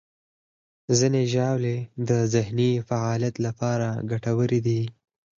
[0.97, 1.77] ځینې ژاولې
[2.09, 4.81] د ذهني فعالیت لپاره ګټورې دي.